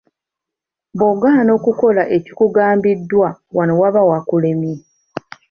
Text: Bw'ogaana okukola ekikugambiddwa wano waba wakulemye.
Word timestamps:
Bw'ogaana 0.97 1.51
okukola 1.57 2.03
ekikugambiddwa 2.17 3.29
wano 3.57 3.73
waba 3.81 4.01
wakulemye. 4.09 4.75